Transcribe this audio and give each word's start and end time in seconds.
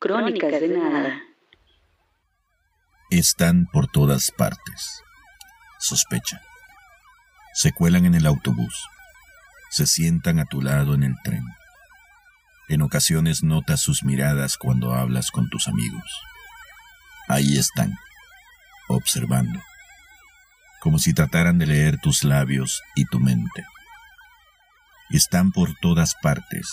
Crónicas 0.00 0.50
de 0.50 0.68
nada. 0.68 1.20
Están 3.10 3.66
por 3.72 3.86
todas 3.86 4.32
partes. 4.32 5.02
Sospecha. 5.78 6.40
Se 7.54 7.72
cuelan 7.72 8.04
en 8.06 8.14
el 8.14 8.26
autobús. 8.26 8.74
Se 9.70 9.86
sientan 9.86 10.40
a 10.40 10.44
tu 10.44 10.60
lado 10.60 10.94
en 10.94 11.04
el 11.04 11.14
tren. 11.22 11.44
En 12.68 12.82
ocasiones 12.82 13.44
notas 13.44 13.80
sus 13.80 14.02
miradas 14.02 14.56
cuando 14.56 14.92
hablas 14.94 15.30
con 15.30 15.48
tus 15.50 15.68
amigos. 15.68 16.20
Ahí 17.28 17.56
están, 17.56 17.96
observando, 18.94 19.60
como 20.80 20.98
si 20.98 21.14
trataran 21.14 21.58
de 21.58 21.66
leer 21.66 21.98
tus 22.00 22.24
labios 22.24 22.82
y 22.94 23.04
tu 23.06 23.20
mente. 23.20 23.64
Están 25.10 25.52
por 25.52 25.74
todas 25.80 26.14
partes, 26.22 26.72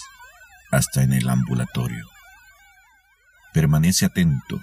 hasta 0.72 1.04
en 1.04 1.14
el 1.14 1.30
ambulatorio. 1.30 2.05
Permanece 3.54 4.05
atento. 4.05 4.62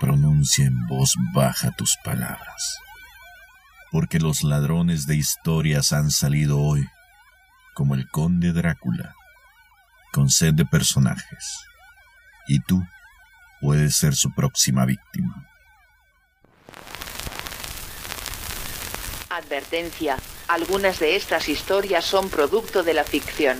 Pronuncia 0.00 0.66
en 0.66 0.86
voz 0.86 1.14
baja 1.34 1.70
tus 1.72 1.96
palabras. 2.04 2.78
Porque 3.90 4.18
los 4.18 4.42
ladrones 4.42 5.06
de 5.06 5.16
historias 5.16 5.92
han 5.92 6.10
salido 6.10 6.58
hoy, 6.60 6.86
como 7.74 7.94
el 7.94 8.08
conde 8.08 8.52
Drácula, 8.52 9.14
con 10.12 10.30
sed 10.30 10.54
de 10.54 10.64
personajes. 10.64 11.58
Y 12.46 12.60
tú 12.60 12.82
puedes 13.60 13.96
ser 13.96 14.14
su 14.14 14.32
próxima 14.34 14.84
víctima. 14.84 15.46
Advertencia. 19.48 20.18
Algunas 20.46 21.00
de 21.00 21.16
estas 21.16 21.48
historias 21.48 22.04
son 22.04 22.28
producto 22.28 22.82
de 22.82 22.92
la 22.92 23.02
ficción. 23.02 23.56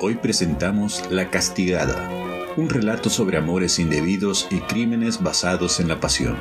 Hoy 0.00 0.14
presentamos 0.14 1.02
La 1.10 1.30
Castigada, 1.30 2.08
un 2.56 2.70
relato 2.70 3.10
sobre 3.10 3.38
amores 3.38 3.80
indebidos 3.80 4.46
y 4.52 4.60
crímenes 4.60 5.20
basados 5.20 5.80
en 5.80 5.88
la 5.88 5.98
pasión. 5.98 6.38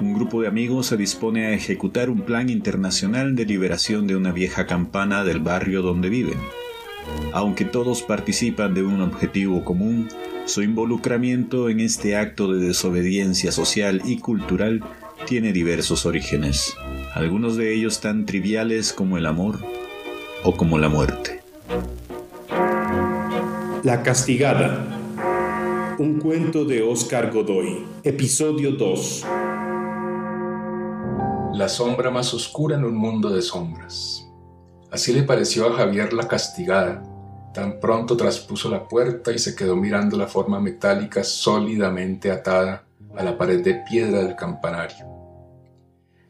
Un 0.00 0.14
grupo 0.14 0.42
de 0.42 0.46
amigos 0.46 0.86
se 0.86 0.96
dispone 0.96 1.46
a 1.46 1.52
ejecutar 1.52 2.08
un 2.08 2.20
plan 2.20 2.50
internacional 2.50 3.34
de 3.34 3.46
liberación 3.46 4.06
de 4.06 4.14
una 4.14 4.30
vieja 4.30 4.68
campana 4.68 5.24
del 5.24 5.40
barrio 5.40 5.82
donde 5.82 6.08
viven. 6.08 6.38
Aunque 7.32 7.64
todos 7.64 8.02
participan 8.02 8.74
de 8.74 8.84
un 8.84 9.02
objetivo 9.02 9.64
común, 9.64 10.06
su 10.44 10.62
involucramiento 10.62 11.68
en 11.68 11.80
este 11.80 12.16
acto 12.16 12.52
de 12.52 12.64
desobediencia 12.64 13.50
social 13.50 14.02
y 14.04 14.18
cultural 14.18 14.84
tiene 15.26 15.52
diversos 15.52 16.06
orígenes, 16.06 16.76
algunos 17.14 17.56
de 17.56 17.74
ellos 17.74 18.00
tan 18.00 18.26
triviales 18.26 18.92
como 18.92 19.18
el 19.18 19.26
amor 19.26 19.58
o 20.44 20.56
como 20.56 20.78
la 20.78 20.88
muerte. 20.88 21.42
La 23.82 24.02
castigada. 24.02 24.86
Un 25.98 26.18
cuento 26.18 26.64
de 26.64 26.82
Oscar 26.82 27.30
Godoy. 27.32 27.84
Episodio 28.02 28.72
2. 28.72 29.26
La 31.54 31.68
sombra 31.68 32.10
más 32.10 32.32
oscura 32.32 32.76
en 32.76 32.84
un 32.84 32.94
mundo 32.94 33.30
de 33.30 33.42
sombras. 33.42 34.26
Así 34.90 35.12
le 35.12 35.22
pareció 35.22 35.68
a 35.68 35.76
Javier 35.76 36.12
la 36.12 36.26
castigada. 36.26 37.02
Tan 37.52 37.80
pronto 37.80 38.16
traspuso 38.16 38.70
la 38.70 38.86
puerta 38.88 39.32
y 39.32 39.38
se 39.38 39.54
quedó 39.54 39.76
mirando 39.76 40.16
la 40.16 40.26
forma 40.26 40.60
metálica 40.60 41.22
sólidamente 41.24 42.30
atada 42.30 42.84
a 43.16 43.22
la 43.22 43.36
pared 43.36 43.62
de 43.62 43.74
piedra 43.88 44.22
del 44.22 44.36
campanario. 44.36 45.06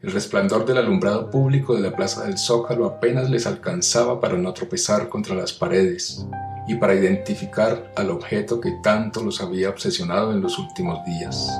El 0.01 0.11
resplandor 0.11 0.65
del 0.65 0.77
alumbrado 0.77 1.29
público 1.29 1.75
de 1.75 1.81
la 1.81 1.95
plaza 1.95 2.23
del 2.23 2.37
Zócalo 2.37 2.85
apenas 2.85 3.29
les 3.29 3.45
alcanzaba 3.45 4.19
para 4.19 4.35
no 4.35 4.51
tropezar 4.51 5.09
contra 5.09 5.35
las 5.35 5.53
paredes 5.53 6.25
y 6.67 6.75
para 6.75 6.95
identificar 6.95 7.91
al 7.95 8.09
objeto 8.09 8.59
que 8.59 8.71
tanto 8.81 9.23
los 9.23 9.41
había 9.41 9.69
obsesionado 9.69 10.31
en 10.31 10.41
los 10.41 10.57
últimos 10.57 11.05
días. 11.05 11.51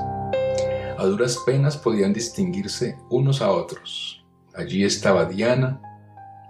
A 0.98 1.04
duras 1.04 1.38
penas 1.46 1.76
podían 1.76 2.12
distinguirse 2.12 2.98
unos 3.10 3.42
a 3.42 3.50
otros. 3.50 4.24
Allí 4.54 4.84
estaba 4.84 5.24
Diana 5.24 5.80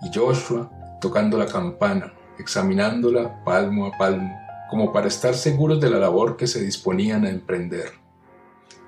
y 0.02 0.10
Joshua 0.16 0.70
tocando 1.00 1.36
la 1.36 1.46
campana, 1.46 2.14
examinándola 2.38 3.44
palmo 3.44 3.86
a 3.86 3.98
palmo, 3.98 4.34
como 4.70 4.92
para 4.92 5.08
estar 5.08 5.34
seguros 5.34 5.80
de 5.80 5.90
la 5.90 5.98
labor 5.98 6.36
que 6.36 6.46
se 6.46 6.62
disponían 6.62 7.26
a 7.26 7.30
emprender. 7.30 8.01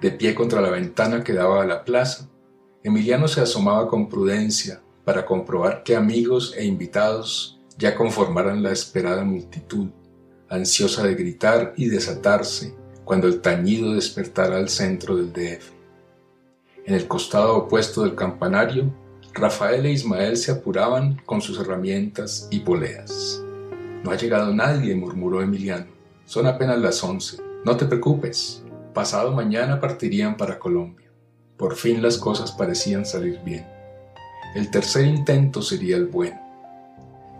De 0.00 0.10
pie 0.10 0.34
contra 0.34 0.60
la 0.60 0.70
ventana 0.70 1.24
que 1.24 1.32
daba 1.32 1.62
a 1.62 1.66
la 1.66 1.84
plaza, 1.84 2.28
Emiliano 2.82 3.28
se 3.28 3.40
asomaba 3.40 3.88
con 3.88 4.08
prudencia 4.08 4.82
para 5.04 5.24
comprobar 5.24 5.82
que 5.82 5.96
amigos 5.96 6.54
e 6.56 6.64
invitados 6.64 7.58
ya 7.78 7.94
conformaran 7.94 8.62
la 8.62 8.72
esperada 8.72 9.24
multitud, 9.24 9.88
ansiosa 10.48 11.02
de 11.02 11.14
gritar 11.14 11.74
y 11.76 11.86
desatarse 11.86 12.74
cuando 13.04 13.26
el 13.26 13.40
tañido 13.40 13.94
despertara 13.94 14.56
al 14.56 14.68
centro 14.68 15.16
del 15.16 15.32
DF. 15.32 15.72
En 16.86 16.94
el 16.94 17.08
costado 17.08 17.56
opuesto 17.56 18.02
del 18.02 18.14
campanario, 18.14 18.92
Rafael 19.32 19.84
e 19.86 19.92
Ismael 19.92 20.36
se 20.36 20.52
apuraban 20.52 21.20
con 21.24 21.40
sus 21.40 21.58
herramientas 21.58 22.48
y 22.50 22.60
poleas. 22.60 23.42
No 24.04 24.10
ha 24.10 24.16
llegado 24.16 24.54
nadie, 24.54 24.94
murmuró 24.94 25.42
Emiliano. 25.42 25.86
Son 26.26 26.46
apenas 26.46 26.78
las 26.78 27.02
once. 27.02 27.38
No 27.64 27.76
te 27.76 27.86
preocupes. 27.86 28.63
Pasado 28.94 29.32
mañana 29.32 29.80
partirían 29.80 30.36
para 30.36 30.60
Colombia. 30.60 31.10
Por 31.56 31.74
fin 31.74 32.00
las 32.00 32.16
cosas 32.16 32.52
parecían 32.52 33.04
salir 33.04 33.40
bien. 33.44 33.66
El 34.54 34.70
tercer 34.70 35.04
intento 35.04 35.62
sería 35.62 35.96
el 35.96 36.06
bueno. 36.06 36.40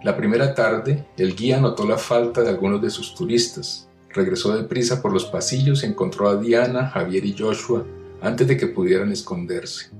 La 0.03 0.17
primera 0.17 0.53
tarde, 0.53 1.07
el 1.17 1.37
guía 1.37 1.61
notó 1.61 1.87
la 1.87 1.97
falta 1.97 2.43
de 2.43 2.49
algunos 2.49 2.83
de 2.83 2.91
sus 2.91 3.15
turistas. 3.15 3.89
Regresó 4.11 4.57
deprisa 4.57 5.01
por 5.01 5.13
los 5.13 5.27
pasillos 5.27 5.85
y 5.85 5.87
encontró 5.87 6.29
a 6.29 6.37
Diana, 6.37 6.89
Javier 6.89 7.25
y 7.25 7.37
Joshua 7.39 7.87
antes 8.21 8.49
de 8.49 8.57
que 8.57 8.67
pudieran 8.67 9.13
esconderse. 9.13 9.91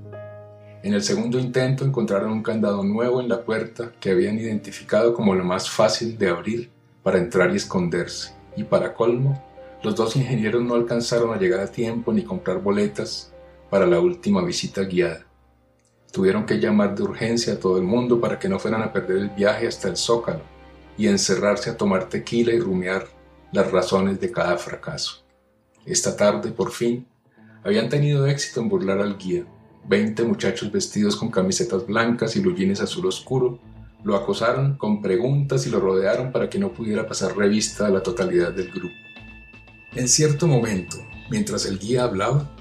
En 0.83 0.93
el 0.93 1.03
segundo 1.03 1.39
intento 1.39 1.85
encontraron 1.85 2.33
un 2.33 2.43
candado 2.43 2.83
nuevo 2.83 3.21
en 3.21 3.29
la 3.29 3.43
puerta 3.43 3.93
que 4.01 4.11
habían 4.11 4.37
identificado 4.37 5.13
como 5.13 5.33
lo 5.33 5.45
más 5.45 5.69
fácil 5.69 6.17
de 6.17 6.27
abrir 6.27 6.69
para 7.01 7.17
entrar 7.17 7.53
y 7.53 7.55
esconderse. 7.55 8.33
Y 8.57 8.63
para 8.65 8.93
colmo, 8.93 9.41
los 9.85 9.95
dos 9.95 10.15
ingenieros 10.15 10.63
no 10.63 10.73
alcanzaron 10.73 11.31
a 11.31 11.37
llegar 11.37 11.59
a 11.59 11.71
tiempo 11.71 12.11
ni 12.11 12.23
comprar 12.23 12.59
boletas 12.59 13.31
para 13.69 13.85
la 13.85 13.99
última 13.99 14.43
visita 14.43 14.81
guiada. 14.81 15.27
Tuvieron 16.11 16.47
que 16.47 16.59
llamar 16.59 16.95
de 16.95 17.03
urgencia 17.03 17.53
a 17.53 17.59
todo 17.59 17.77
el 17.77 17.83
mundo 17.83 18.19
para 18.19 18.39
que 18.39 18.49
no 18.49 18.57
fueran 18.57 18.81
a 18.81 18.91
perder 18.91 19.17
el 19.17 19.29
viaje 19.29 19.67
hasta 19.67 19.87
el 19.87 19.95
Zócalo 19.95 20.41
y 20.97 21.07
encerrarse 21.07 21.69
a 21.69 21.77
tomar 21.77 22.09
tequila 22.09 22.51
y 22.51 22.59
rumiar 22.59 23.05
las 23.51 23.71
razones 23.71 24.19
de 24.19 24.31
cada 24.31 24.57
fracaso. 24.57 25.23
Esta 25.85 26.17
tarde, 26.17 26.51
por 26.51 26.71
fin, 26.71 27.05
habían 27.63 27.87
tenido 27.87 28.25
éxito 28.25 28.61
en 28.61 28.69
burlar 28.69 28.99
al 28.99 29.19
guía. 29.19 29.45
Veinte 29.87 30.23
muchachos 30.23 30.71
vestidos 30.71 31.15
con 31.15 31.29
camisetas 31.29 31.85
blancas 31.85 32.35
y 32.35 32.41
lujines 32.41 32.81
azul 32.81 33.05
oscuro 33.05 33.59
lo 34.03 34.15
acosaron 34.15 34.77
con 34.77 35.01
preguntas 35.01 35.67
y 35.67 35.69
lo 35.69 35.79
rodearon 35.79 36.31
para 36.31 36.49
que 36.49 36.57
no 36.57 36.73
pudiera 36.73 37.07
pasar 37.07 37.37
revista 37.37 37.85
a 37.85 37.89
la 37.89 38.01
totalidad 38.01 38.51
del 38.51 38.71
grupo. 38.71 39.04
En 39.95 40.09
cierto 40.09 40.45
momento, 40.45 40.97
mientras 41.29 41.65
el 41.65 41.79
guía 41.79 42.03
hablaba, 42.03 42.51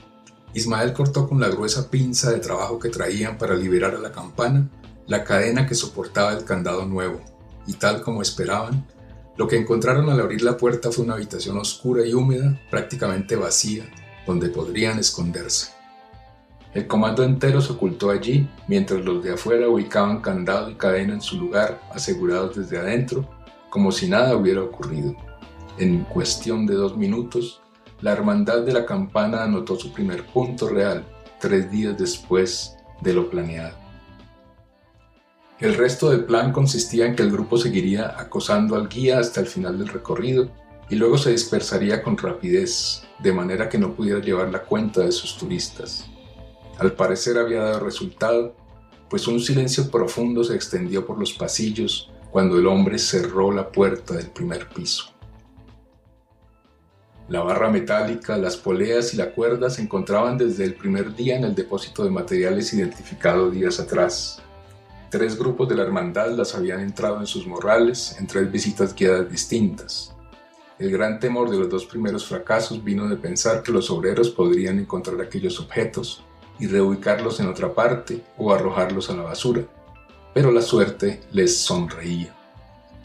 Ismael 0.55 0.93
cortó 0.93 1.29
con 1.29 1.41
la 1.41 1.49
gruesa 1.49 1.91
pinza 1.91 2.31
de 2.31 2.39
trabajo 2.39 2.79
que 2.79 2.91
traían 2.91 3.39
para 3.39 3.57
liberar 3.57 3.97
a 3.97 3.99
la 3.99 4.13
campana 4.13 4.71
la 5.09 5.25
cadena 5.25 5.67
que 5.67 5.75
soportaba 5.75 6.33
el 6.33 6.45
candado 6.45 6.87
nuevo, 6.87 7.21
y 7.67 7.73
tal 7.73 8.03
como 8.03 8.23
esperaban, 8.23 8.87
lo 9.37 9.49
que 9.49 9.57
encontraron 9.57 10.09
al 10.11 10.21
abrir 10.21 10.43
la 10.43 10.57
puerta 10.57 10.93
fue 10.93 11.05
una 11.05 11.15
habitación 11.15 11.59
oscura 11.59 12.07
y 12.07 12.15
húmeda, 12.15 12.57
prácticamente 12.71 13.35
vacía, 13.35 13.85
donde 14.29 14.49
podrían 14.49 15.01
esconderse. 15.01 15.73
El 16.73 16.87
comando 16.87 17.25
entero 17.25 17.61
se 17.61 17.73
ocultó 17.73 18.11
allí, 18.11 18.49
mientras 18.69 19.05
los 19.05 19.25
de 19.25 19.33
afuera 19.33 19.69
ubicaban 19.69 20.21
candado 20.21 20.71
y 20.71 20.77
cadena 20.77 21.15
en 21.15 21.21
su 21.21 21.37
lugar, 21.37 21.81
asegurados 21.93 22.57
desde 22.57 22.79
adentro, 22.79 23.29
como 23.71 23.91
si 23.91 24.09
nada 24.09 24.37
hubiera 24.37 24.63
ocurrido. 24.63 25.17
En 25.77 26.05
cuestión 26.05 26.67
de 26.67 26.75
dos 26.75 26.97
minutos, 26.97 27.61
la 28.01 28.13
Hermandad 28.13 28.63
de 28.63 28.73
la 28.73 28.87
Campana 28.87 29.43
anotó 29.43 29.77
su 29.77 29.93
primer 29.93 30.25
punto 30.27 30.69
real 30.69 31.05
tres 31.41 31.69
días 31.69 31.99
después 31.99 32.77
de 33.01 33.13
lo 33.13 33.29
planeado. 33.29 33.77
El 35.59 35.75
resto 35.75 36.11
del 36.11 36.25
plan 36.25 36.53
consistía 36.53 37.07
en 37.07 37.17
que 37.17 37.23
el 37.23 37.33
grupo 37.33 37.57
seguiría 37.59 38.15
acosando 38.19 38.77
al 38.77 38.89
guía 38.89 39.19
hasta 39.19 39.41
el 39.41 39.47
final 39.47 39.79
del 39.79 39.89
recorrido 39.89 40.49
y 40.91 40.95
luego 40.95 41.19
se 41.19 41.31
dispersaría 41.31 42.03
con 42.03 42.19
rapidez, 42.19 43.03
de 43.19 43.33
manera 43.33 43.69
que 43.69 43.79
no 43.79 43.95
pudiera 43.95 44.21
llevar 44.21 44.51
la 44.51 44.63
cuenta 44.63 45.01
de 45.01 45.11
sus 45.13 45.37
turistas. 45.37 46.07
Al 46.79 46.93
parecer 46.93 47.39
había 47.39 47.63
dado 47.63 47.81
resultado, 47.81 48.55
pues 49.09 49.27
un 49.27 49.41
silencio 49.41 49.91
profundo 49.91 50.45
se 50.45 50.55
extendió 50.55 51.07
por 51.07 51.19
los 51.19 51.33
pasillos 51.33 52.11
cuando 52.31 52.59
el 52.59 52.67
hombre 52.67 52.99
cerró 52.99 53.51
la 53.51 53.71
puerta 53.71 54.15
del 54.15 54.31
primer 54.31 54.69
piso. 54.69 55.14
La 57.27 57.43
barra 57.43 57.71
metálica, 57.71 58.37
las 58.37 58.59
poleas 58.59 59.15
y 59.15 59.17
la 59.17 59.31
cuerda 59.31 59.71
se 59.71 59.81
encontraban 59.81 60.37
desde 60.37 60.65
el 60.65 60.75
primer 60.75 61.17
día 61.17 61.37
en 61.37 61.45
el 61.45 61.55
depósito 61.55 62.05
de 62.05 62.11
materiales 62.11 62.75
identificado 62.75 63.51
días 63.51 63.81
atrás. 63.81 64.43
Tres 65.09 65.39
grupos 65.39 65.67
de 65.71 65.75
la 65.75 65.85
hermandad 65.85 66.33
las 66.33 66.55
habían 66.55 66.81
entrado 66.81 67.21
en 67.21 67.27
sus 67.27 67.47
morrales 67.47 68.15
en 68.19 68.27
tres 68.27 68.53
visitas 68.53 68.95
guiadas 68.95 69.31
distintas. 69.31 70.15
El 70.79 70.91
gran 70.91 71.19
temor 71.19 71.49
de 71.49 71.57
los 71.57 71.71
dos 71.71 71.87
primeros 71.87 72.27
fracasos 72.27 72.85
vino 72.85 73.09
de 73.09 73.17
pensar 73.17 73.63
que 73.63 73.73
los 73.73 73.91
obreros 73.91 74.29
podrían 74.29 74.79
encontrar 74.79 75.19
aquellos 75.23 75.59
objetos 75.61 76.23
y 76.59 76.67
reubicarlos 76.67 77.41
en 77.41 77.49
otra 77.49 77.73
parte 77.73 78.23
o 78.37 78.53
arrojarlos 78.53 79.09
a 79.09 79.17
la 79.17 79.23
basura. 79.23 79.63
Pero 80.35 80.53
la 80.53 80.61
suerte 80.61 81.23
les 81.33 81.57
sonreía. 81.57 82.35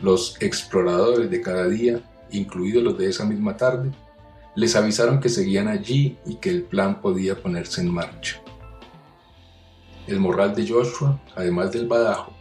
Los 0.01 0.36
exploradores 0.42 1.30
de 1.30 1.42
cada 1.42 1.69
día, 1.69 2.01
incluidos 2.31 2.83
los 2.83 2.98
de 2.98 3.07
esa 3.07 3.24
misma 3.24 3.56
tarde, 3.56 3.92
les 4.56 4.75
avisaron 4.75 5.19
que 5.19 5.30
seguían 5.30 5.68
allí 5.68 6.18
y 6.25 6.36
que 6.36 6.50
el 6.50 6.63
plan 6.63 7.01
podía 7.01 7.42
ponerse 7.42 7.81
en 7.81 7.94
marcha. 7.94 8.42
El 10.07 10.19
morral 10.19 10.56
de 10.56 10.68
Joshua, 10.68 11.19
además 11.36 11.72
del 11.72 11.88
badajo, 11.88 12.34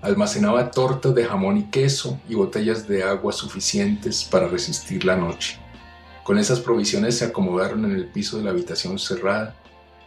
almacenaba 0.00 0.70
tortas 0.70 1.14
de 1.14 1.24
jamón 1.24 1.58
y 1.58 1.64
queso 1.64 2.18
y 2.28 2.34
botellas 2.34 2.88
de 2.88 3.02
agua 3.02 3.32
suficientes 3.32 4.24
para 4.24 4.48
resistir 4.48 5.04
la 5.04 5.16
noche. 5.16 5.58
Con 6.24 6.38
esas 6.38 6.60
provisiones 6.60 7.18
se 7.18 7.26
acomodaron 7.26 7.84
en 7.84 7.92
el 7.92 8.06
piso 8.06 8.38
de 8.38 8.44
la 8.44 8.50
habitación 8.50 8.98
cerrada 8.98 9.56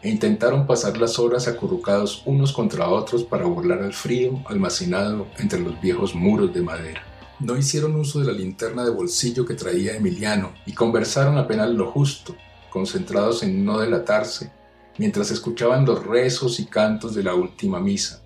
e 0.01 0.09
intentaron 0.09 0.65
pasar 0.65 0.97
las 0.97 1.19
horas 1.19 1.47
acurrucados 1.47 2.23
unos 2.25 2.51
contra 2.51 2.89
otros 2.89 3.23
para 3.23 3.45
burlar 3.45 3.83
al 3.83 3.93
frío 3.93 4.43
almacenado 4.47 5.27
entre 5.37 5.59
los 5.59 5.79
viejos 5.79 6.15
muros 6.15 6.53
de 6.53 6.61
madera. 6.61 7.12
No 7.43 7.57
hicieron 7.57 7.97
uso 7.97 8.21
de 8.21 8.27
la 8.27 8.31
linterna 8.31 8.85
de 8.85 8.89
bolsillo 8.89 9.45
que 9.45 9.53
traía 9.53 9.97
Emiliano 9.97 10.53
y 10.65 10.73
conversaron 10.73 11.37
apenas 11.37 11.69
lo 11.71 11.91
justo, 11.91 12.37
concentrados 12.69 13.43
en 13.43 13.65
no 13.65 13.79
delatarse, 13.79 14.49
mientras 14.97 15.29
escuchaban 15.29 15.83
los 15.83 16.05
rezos 16.05 16.61
y 16.61 16.67
cantos 16.67 17.13
de 17.13 17.23
la 17.23 17.35
última 17.35 17.81
misa, 17.81 18.23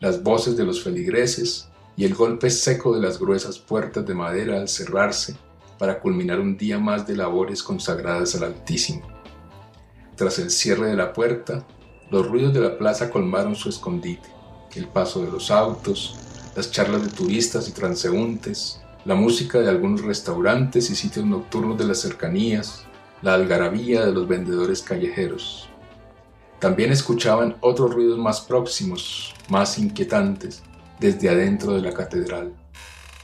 las 0.00 0.22
voces 0.22 0.56
de 0.56 0.64
los 0.64 0.82
feligreses 0.82 1.68
y 1.94 2.06
el 2.06 2.14
golpe 2.14 2.48
seco 2.48 2.94
de 2.94 3.02
las 3.02 3.18
gruesas 3.18 3.58
puertas 3.58 4.06
de 4.06 4.14
madera 4.14 4.56
al 4.56 4.68
cerrarse 4.70 5.36
para 5.78 6.00
culminar 6.00 6.40
un 6.40 6.56
día 6.56 6.78
más 6.78 7.06
de 7.06 7.18
labores 7.18 7.62
consagradas 7.62 8.34
al 8.34 8.44
Altísimo. 8.44 9.06
Tras 10.16 10.38
el 10.38 10.50
cierre 10.50 10.88
de 10.88 10.96
la 10.96 11.12
puerta, 11.12 11.66
los 12.10 12.26
ruidos 12.26 12.54
de 12.54 12.60
la 12.60 12.78
plaza 12.78 13.10
colmaron 13.10 13.56
su 13.56 13.68
escondite, 13.68 14.30
el 14.74 14.88
paso 14.88 15.22
de 15.22 15.30
los 15.30 15.50
autos, 15.50 16.16
las 16.56 16.70
charlas 16.70 17.02
de 17.02 17.10
turistas 17.10 17.68
y 17.68 17.72
transeúntes, 17.72 18.80
la 19.04 19.14
música 19.14 19.58
de 19.58 19.68
algunos 19.68 20.02
restaurantes 20.02 20.88
y 20.88 20.94
sitios 20.94 21.26
nocturnos 21.26 21.76
de 21.76 21.84
las 21.84 22.00
cercanías, 22.00 22.84
la 23.22 23.34
algarabía 23.34 24.06
de 24.06 24.12
los 24.12 24.28
vendedores 24.28 24.82
callejeros. 24.82 25.68
También 26.60 26.92
escuchaban 26.92 27.56
otros 27.60 27.92
ruidos 27.92 28.18
más 28.18 28.40
próximos, 28.40 29.34
más 29.48 29.78
inquietantes, 29.78 30.62
desde 31.00 31.28
adentro 31.28 31.72
de 31.74 31.82
la 31.82 31.92
catedral. 31.92 32.54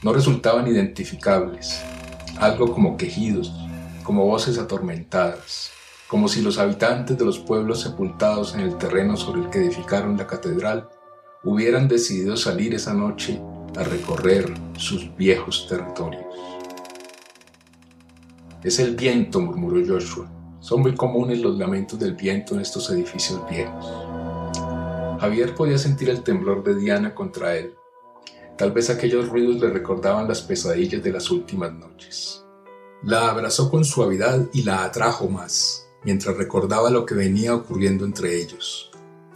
No 0.03 0.13
resultaban 0.13 0.67
identificables, 0.67 1.81
algo 2.37 2.71
como 2.73 2.97
quejidos, 2.97 3.51
como 4.03 4.25
voces 4.25 4.57
atormentadas, 4.57 5.71
como 6.07 6.27
si 6.27 6.41
los 6.41 6.57
habitantes 6.57 7.17
de 7.17 7.23
los 7.23 7.39
pueblos 7.39 7.81
sepultados 7.81 8.53
en 8.53 8.61
el 8.61 8.77
terreno 8.77 9.15
sobre 9.15 9.41
el 9.41 9.49
que 9.49 9.59
edificaron 9.59 10.17
la 10.17 10.27
catedral 10.27 10.89
hubieran 11.43 11.87
decidido 11.87 12.37
salir 12.37 12.75
esa 12.75 12.93
noche 12.93 13.41
a 13.75 13.83
recorrer 13.83 14.53
sus 14.77 15.15
viejos 15.15 15.65
territorios. 15.67 16.25
Es 18.63 18.77
el 18.79 18.95
viento, 18.95 19.39
murmuró 19.39 19.81
Joshua. 19.85 20.31
Son 20.59 20.81
muy 20.81 20.93
comunes 20.93 21.39
los 21.39 21.57
lamentos 21.57 21.97
del 21.97 22.13
viento 22.13 22.53
en 22.53 22.61
estos 22.61 22.91
edificios 22.91 23.41
viejos. 23.49 23.85
Javier 25.19 25.55
podía 25.55 25.79
sentir 25.79 26.09
el 26.09 26.21
temblor 26.21 26.63
de 26.63 26.75
Diana 26.75 27.15
contra 27.15 27.57
él. 27.57 27.73
Tal 28.57 28.71
vez 28.71 28.91
aquellos 28.91 29.29
ruidos 29.29 29.59
le 29.59 29.69
recordaban 29.69 30.27
las 30.27 30.41
pesadillas 30.41 31.01
de 31.01 31.11
las 31.11 31.31
últimas 31.31 31.73
noches. 31.73 32.45
La 33.01 33.31
abrazó 33.31 33.71
con 33.71 33.83
suavidad 33.83 34.47
y 34.53 34.61
la 34.61 34.83
atrajo 34.83 35.27
más, 35.27 35.87
mientras 36.03 36.37
recordaba 36.37 36.91
lo 36.91 37.03
que 37.03 37.15
venía 37.15 37.55
ocurriendo 37.55 38.05
entre 38.05 38.39
ellos 38.39 38.90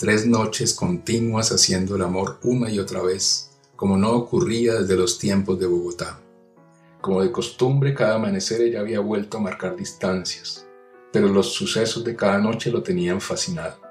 tres 0.05 0.27
noches 0.27 0.75
continuas 0.75 1.51
haciendo 1.51 1.95
el 1.95 2.03
amor 2.03 2.37
una 2.43 2.69
y 2.69 2.77
otra 2.77 3.01
vez, 3.01 3.49
como 3.75 3.97
no 3.97 4.11
ocurría 4.11 4.75
desde 4.75 4.95
los 4.95 5.17
tiempos 5.17 5.59
de 5.59 5.65
Bogotá. 5.65 6.19
Como 7.01 7.23
de 7.23 7.31
costumbre, 7.31 7.95
cada 7.95 8.13
amanecer 8.13 8.61
ella 8.61 8.81
había 8.81 8.99
vuelto 8.99 9.37
a 9.37 9.41
marcar 9.41 9.75
distancias, 9.75 10.63
pero 11.11 11.27
los 11.27 11.53
sucesos 11.53 12.03
de 12.03 12.15
cada 12.15 12.37
noche 12.37 12.69
lo 12.69 12.83
tenían 12.83 13.19
fascinado. 13.19 13.81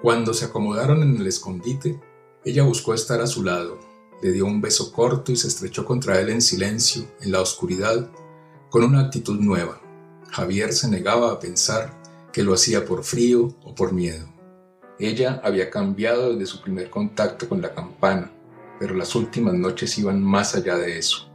Cuando 0.00 0.32
se 0.32 0.46
acomodaron 0.46 1.02
en 1.02 1.18
el 1.18 1.26
escondite, 1.26 2.00
ella 2.42 2.62
buscó 2.62 2.94
estar 2.94 3.20
a 3.20 3.26
su 3.26 3.44
lado, 3.44 3.78
le 4.22 4.32
dio 4.32 4.46
un 4.46 4.62
beso 4.62 4.90
corto 4.92 5.30
y 5.30 5.36
se 5.36 5.48
estrechó 5.48 5.84
contra 5.84 6.18
él 6.22 6.30
en 6.30 6.40
silencio, 6.40 7.04
en 7.20 7.32
la 7.32 7.42
oscuridad, 7.42 8.10
con 8.70 8.82
una 8.82 9.00
actitud 9.00 9.38
nueva. 9.38 9.78
Javier 10.30 10.72
se 10.72 10.88
negaba 10.88 11.32
a 11.32 11.38
pensar 11.38 11.92
que 12.32 12.42
lo 12.42 12.54
hacía 12.54 12.86
por 12.86 13.04
frío 13.04 13.54
o 13.62 13.74
por 13.74 13.92
miedo. 13.92 14.37
Ella 15.00 15.40
había 15.44 15.70
cambiado 15.70 16.32
desde 16.32 16.46
su 16.46 16.60
primer 16.60 16.90
contacto 16.90 17.48
con 17.48 17.62
la 17.62 17.72
campana, 17.72 18.32
pero 18.80 18.96
las 18.96 19.14
últimas 19.14 19.54
noches 19.54 19.96
iban 19.96 20.20
más 20.20 20.56
allá 20.56 20.76
de 20.76 20.98
eso. 20.98 21.30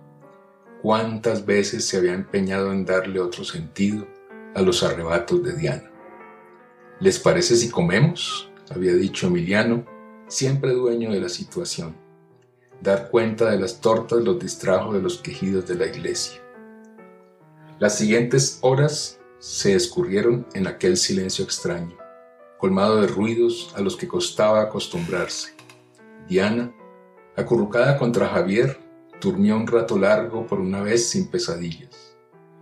¿Cuántas 0.81 1.45
veces 1.45 1.87
se 1.87 1.95
había 1.95 2.13
empeñado 2.13 2.73
en 2.73 2.83
darle 2.83 3.21
otro 3.21 3.45
sentido 3.45 4.05
a 4.53 4.61
los 4.61 4.83
arrebatos 4.83 5.41
de 5.43 5.53
Diana? 5.53 5.89
¿Les 6.99 7.19
parece 7.19 7.55
si 7.55 7.69
comemos? 7.69 8.49
había 8.69 8.93
dicho 8.93 9.27
Emiliano, 9.27 9.85
siempre 10.27 10.71
dueño 10.71 11.11
de 11.11 11.21
la 11.21 11.29
situación. 11.29 11.95
Dar 12.81 13.09
cuenta 13.11 13.49
de 13.49 13.59
las 13.59 13.79
tortas 13.79 14.19
los 14.23 14.39
distrajo 14.39 14.93
de 14.93 15.01
los 15.01 15.19
quejidos 15.19 15.67
de 15.67 15.75
la 15.75 15.85
iglesia. 15.85 16.41
Las 17.79 17.97
siguientes 17.97 18.57
horas 18.61 19.19
se 19.39 19.73
escurrieron 19.73 20.45
en 20.53 20.67
aquel 20.67 20.97
silencio 20.97 21.45
extraño 21.45 22.02
colmado 22.63 23.01
de 23.01 23.07
ruidos 23.07 23.73
a 23.75 23.81
los 23.81 23.97
que 23.97 24.07
costaba 24.07 24.61
acostumbrarse. 24.61 25.53
Diana, 26.29 26.73
acurrucada 27.35 27.97
contra 27.97 28.29
Javier, 28.29 28.79
durmió 29.19 29.57
un 29.57 29.67
rato 29.67 29.97
largo 29.97 30.47
por 30.47 30.61
una 30.61 30.81
vez 30.81 31.09
sin 31.09 31.27
pesadillas. 31.27 32.15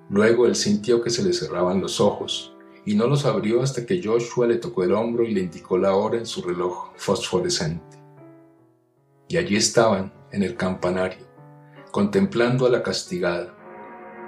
Luego 0.10 0.48
él 0.48 0.56
sintió 0.56 1.04
que 1.04 1.12
se 1.12 1.22
le 1.22 1.34
cerraban 1.34 1.82
los 1.82 2.02
ojos 2.02 2.56
y 2.84 2.96
no 2.96 3.06
los 3.06 3.26
abrió 3.26 3.62
hasta 3.62 3.86
que 3.86 4.02
Joshua 4.04 4.48
le 4.48 4.56
tocó 4.56 4.84
el 4.84 4.94
hombro 4.94 5.24
y 5.24 5.36
le 5.36 5.42
indicó 5.42 5.78
la 5.78 5.94
hora 5.94 6.18
en 6.18 6.26
su 6.26 6.42
reloj 6.42 6.94
fosforescente. 6.96 8.00
Y 9.28 9.38
allí 9.38 9.56
estaban, 9.56 10.12
en 10.32 10.42
el 10.42 10.58
campanario, 10.58 11.28
contemplando 11.92 12.66
a 12.66 12.72
la 12.72 12.82
castigada. 12.82 13.56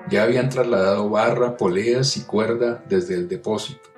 Ya 0.08 0.22
habían 0.22 0.50
trasladado 0.50 1.10
barra, 1.10 1.58
poleas 1.58 2.16
y 2.16 2.26
cuerda 2.26 2.86
desde 2.88 3.16
el 3.16 3.28
depósito 3.28 3.93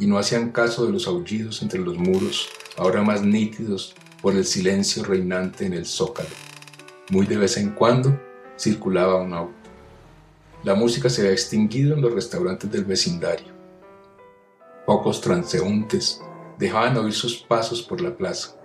y 0.00 0.06
no 0.06 0.18
hacían 0.18 0.50
caso 0.50 0.86
de 0.86 0.92
los 0.92 1.06
aullidos 1.06 1.60
entre 1.60 1.78
los 1.78 1.98
muros, 1.98 2.48
ahora 2.78 3.02
más 3.02 3.22
nítidos 3.22 3.94
por 4.22 4.34
el 4.34 4.46
silencio 4.46 5.04
reinante 5.04 5.66
en 5.66 5.74
el 5.74 5.84
zócalo. 5.84 6.30
Muy 7.10 7.26
de 7.26 7.36
vez 7.36 7.58
en 7.58 7.70
cuando 7.72 8.18
circulaba 8.58 9.22
un 9.22 9.34
auto. 9.34 9.54
La 10.64 10.74
música 10.74 11.10
se 11.10 11.20
había 11.20 11.32
extinguido 11.32 11.94
en 11.94 12.00
los 12.00 12.14
restaurantes 12.14 12.70
del 12.72 12.84
vecindario. 12.84 13.48
Pocos 14.86 15.20
transeúntes 15.20 16.20
dejaban 16.58 16.96
oír 16.96 17.12
sus 17.12 17.36
pasos 17.36 17.82
por 17.82 18.00
la 18.00 18.16
plaza. 18.16 18.56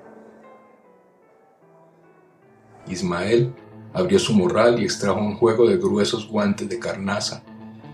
Ismael 2.87 3.53
abrió 3.93 4.19
su 4.19 4.33
morral 4.33 4.81
y 4.81 4.85
extrajo 4.85 5.19
un 5.19 5.35
juego 5.35 5.67
de 5.67 5.77
gruesos 5.77 6.29
guantes 6.29 6.69
de 6.69 6.79
carnaza 6.79 7.43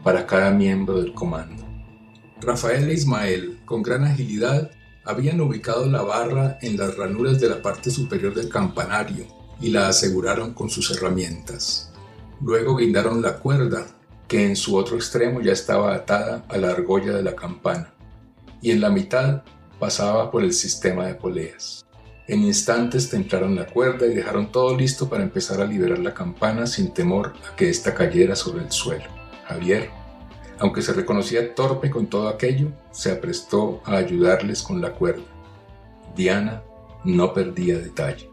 para 0.03 0.27
cada 0.27 0.51
miembro 0.51 1.01
del 1.01 1.13
comando. 1.13 1.70
Rafael 2.41 2.89
e 2.89 2.93
Ismael, 2.93 3.59
con 3.65 3.83
gran 3.83 4.03
agilidad, 4.03 4.71
habían 5.03 5.39
ubicado 5.41 5.85
la 5.85 6.01
barra 6.01 6.57
en 6.61 6.75
las 6.75 6.97
ranuras 6.97 7.39
de 7.39 7.47
la 7.47 7.61
parte 7.61 7.91
superior 7.91 8.33
del 8.33 8.49
campanario 8.49 9.27
y 9.59 9.69
la 9.69 9.87
aseguraron 9.87 10.53
con 10.55 10.69
sus 10.69 10.89
herramientas. 10.89 11.93
Luego 12.43 12.77
guindaron 12.77 13.21
la 13.21 13.37
cuerda, 13.37 13.85
que 14.27 14.45
en 14.45 14.55
su 14.55 14.75
otro 14.75 14.95
extremo 14.95 15.41
ya 15.41 15.51
estaba 15.51 15.93
atada 15.93 16.43
a 16.49 16.57
la 16.57 16.71
argolla 16.71 17.13
de 17.13 17.21
la 17.21 17.35
campana, 17.35 17.93
y 18.59 18.71
en 18.71 18.81
la 18.81 18.89
mitad 18.89 19.43
pasaba 19.79 20.31
por 20.31 20.43
el 20.43 20.53
sistema 20.53 21.05
de 21.05 21.15
poleas. 21.15 21.85
En 22.27 22.41
instantes 22.41 23.09
templaron 23.09 23.55
la 23.55 23.67
cuerda 23.67 24.07
y 24.07 24.15
dejaron 24.15 24.51
todo 24.51 24.75
listo 24.75 25.09
para 25.09 25.21
empezar 25.21 25.61
a 25.61 25.65
liberar 25.65 25.99
la 25.99 26.13
campana 26.13 26.65
sin 26.65 26.93
temor 26.93 27.33
a 27.51 27.55
que 27.55 27.69
ésta 27.69 27.93
cayera 27.93 28.35
sobre 28.35 28.63
el 28.63 28.71
suelo. 28.71 29.05
Javier 29.45 30.00
aunque 30.61 30.83
se 30.83 30.93
reconocía 30.93 31.55
torpe 31.55 31.89
con 31.89 32.05
todo 32.05 32.29
aquello, 32.29 32.67
se 32.91 33.11
aprestó 33.11 33.81
a 33.83 33.97
ayudarles 33.97 34.61
con 34.61 34.79
la 34.79 34.93
cuerda. 34.93 35.23
Diana 36.15 36.61
no 37.03 37.33
perdía 37.33 37.79
detalle. 37.79 38.29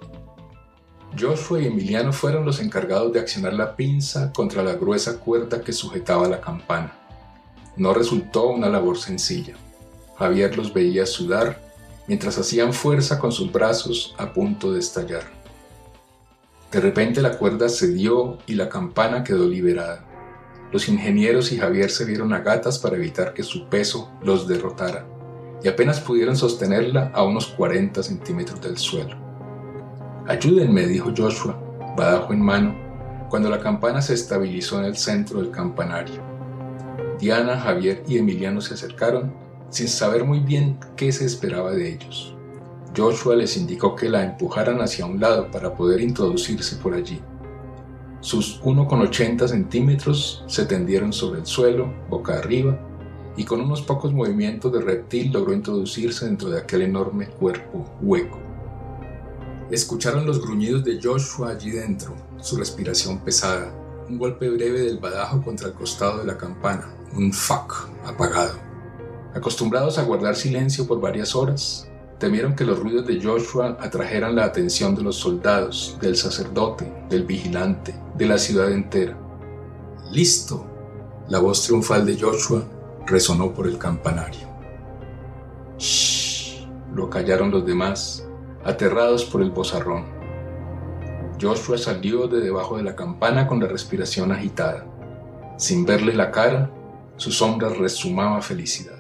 Joshua 1.19 1.63
y 1.63 1.69
Emiliano 1.69 2.13
fueron 2.13 2.45
los 2.45 2.61
encargados 2.61 3.15
de 3.15 3.21
accionar 3.21 3.55
la 3.55 3.75
pinza 3.75 4.31
contra 4.31 4.63
la 4.63 4.75
gruesa 4.75 5.19
cuerda 5.19 5.63
que 5.63 5.73
sujetaba 5.73 6.29
la 6.29 6.43
campana. 6.43 6.93
No 7.77 7.95
resultó 7.95 8.49
una 8.49 8.69
labor 8.69 8.99
sencilla. 8.99 9.55
Javier 10.19 10.55
los 10.55 10.75
veía 10.75 11.07
sudar 11.07 11.59
mientras 12.07 12.37
hacían 12.37 12.75
fuerza 12.75 13.19
con 13.19 13.33
sus 13.33 13.51
brazos 13.51 14.15
a 14.19 14.35
punto 14.35 14.71
de 14.71 14.81
estallar. 14.81 15.23
De 16.71 16.81
repente 16.81 17.23
la 17.23 17.39
cuerda 17.39 17.71
cedió 17.71 18.37
y 18.47 18.55
la 18.55 18.69
campana 18.69 19.25
quedó 19.25 19.49
liberada. 19.49 20.08
Los 20.73 20.89
ingenieros 20.89 21.51
y 21.53 21.59
Javier 21.59 21.91
se 21.91 22.05
vieron 22.05 22.33
a 22.33 22.41
gatas 22.41 22.79
para 22.79 22.97
evitar 22.97 23.33
que 23.33 23.43
su 23.43 23.69
peso 23.69 24.11
los 24.23 24.47
derrotara, 24.47 25.07
y 25.63 25.69
apenas 25.69 26.01
pudieron 26.01 26.37
sostenerla 26.37 27.11
a 27.15 27.25
unos 27.25 27.47
40 27.47 28.03
centímetros 28.03 28.61
del 28.61 28.77
suelo. 28.77 29.17
Ayúdenme, 30.27 30.87
dijo 30.87 31.13
Joshua, 31.17 31.59
badajo 31.97 32.33
en 32.33 32.43
mano, 32.43 32.77
cuando 33.31 33.49
la 33.49 33.61
campana 33.61 34.03
se 34.03 34.15
estabilizó 34.15 34.79
en 34.79 34.85
el 34.85 34.97
centro 34.97 35.41
del 35.41 35.51
campanario. 35.51 36.21
Diana, 37.19 37.59
Javier 37.59 38.05
y 38.07 38.19
Emiliano 38.19 38.61
se 38.61 38.75
acercaron 38.75 39.33
sin 39.71 39.89
saber 39.89 40.25
muy 40.25 40.41
bien 40.41 40.79
qué 40.97 41.13
se 41.13 41.25
esperaba 41.25 41.73
de 41.73 41.95
ellos. 41.95 42.35
Joshua 42.97 43.37
les 43.37 43.57
indicó 43.57 43.95
que 43.95 44.09
la 44.09 44.25
empujaran 44.25 44.81
hacia 44.81 45.07
un 45.07 45.21
lado 45.21 45.51
para 45.51 45.75
poder 45.75 46.01
introducirse 46.01 46.77
por 46.77 46.95
allí. 46.95 47.21
Sus 48.21 48.61
1,80 48.63 49.47
centímetros 49.47 50.45
se 50.47 50.67
tendieron 50.67 51.13
sobre 51.13 51.41
el 51.41 51.47
suelo, 51.47 51.93
boca 52.09 52.37
arriba, 52.37 52.79
y 53.37 53.45
con 53.45 53.61
unos 53.61 53.83
pocos 53.83 54.13
movimientos 54.13 54.73
de 54.73 54.81
reptil 54.81 55.33
logró 55.33 55.53
introducirse 55.53 56.27
dentro 56.27 56.51
de 56.51 56.59
aquel 56.59 56.83
enorme 56.83 57.29
cuerpo 57.29 57.85
hueco. 58.03 58.39
Escucharon 59.71 60.27
los 60.27 60.41
gruñidos 60.41 60.83
de 60.85 60.99
Joshua 61.01 61.51
allí 61.51 61.71
dentro, 61.71 62.15
su 62.41 62.57
respiración 62.57 63.21
pesada, 63.21 63.73
un 64.09 64.19
golpe 64.19 64.49
breve 64.51 64.81
del 64.81 64.99
badajo 64.99 65.43
contra 65.43 65.69
el 65.69 65.75
costado 65.75 66.19
de 66.19 66.25
la 66.25 66.37
campana, 66.37 66.89
un 67.15 67.33
fuck 67.33 67.89
apagado. 68.05 68.55
Acostumbrados 69.35 69.99
a 69.99 70.03
guardar 70.03 70.35
silencio 70.35 70.87
por 70.87 71.01
varias 71.01 71.37
horas, 71.37 71.88
temieron 72.19 72.55
que 72.55 72.65
los 72.65 72.79
ruidos 72.79 73.07
de 73.07 73.23
Joshua 73.23 73.77
atrajeran 73.81 74.35
la 74.35 74.45
atención 74.45 74.95
de 74.95 75.03
los 75.03 75.17
soldados, 75.17 75.97
del 76.01 76.17
sacerdote, 76.17 76.93
del 77.09 77.25
vigilante, 77.25 77.95
de 78.17 78.27
la 78.27 78.39
ciudad 78.39 78.73
entera. 78.73 79.17
¡Listo! 80.11 80.67
La 81.29 81.39
voz 81.39 81.65
triunfal 81.65 82.07
de 82.07 82.19
Joshua 82.19 82.65
resonó 83.07 83.53
por 83.53 83.67
el 83.67 83.79
campanario. 83.79 84.49
¡Shh! 85.79 86.67
Lo 86.95 87.09
callaron 87.09 87.51
los 87.51 87.65
demás, 87.65 88.27
aterrados 88.65 89.25
por 89.25 89.43
el 89.43 89.51
bozarrón. 89.51 90.07
Joshua 91.41 91.79
salió 91.79 92.27
de 92.27 92.41
debajo 92.41 92.77
de 92.77 92.83
la 92.83 92.97
campana 92.97 93.47
con 93.47 93.61
la 93.61 93.69
respiración 93.69 94.33
agitada. 94.33 94.85
Sin 95.57 95.87
verle 95.87 96.15
la 96.15 96.31
cara, 96.33 96.71
su 97.17 97.31
sombra 97.31 97.69
resumaba 97.69 98.43
felicidad. 98.43 98.98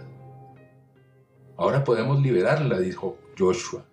Ahora 1.58 1.82
podemos 1.82 2.22
liberarla, 2.22 2.78
dijo 2.78 3.18
Joshua. 3.36 3.84